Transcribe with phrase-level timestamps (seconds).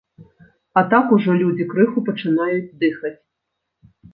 [0.81, 3.17] А так ужо людзі крыху пачынаюць дыхаць.